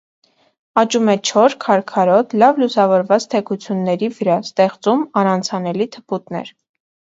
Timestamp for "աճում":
0.81-1.11